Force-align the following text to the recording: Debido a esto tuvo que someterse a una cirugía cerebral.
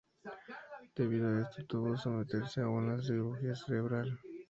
Debido 0.95 1.27
a 1.27 1.41
esto 1.43 1.63
tuvo 1.67 1.91
que 1.91 1.99
someterse 1.99 2.61
a 2.61 2.67
una 2.67 2.99
cirugía 3.03 3.53
cerebral. 3.53 4.17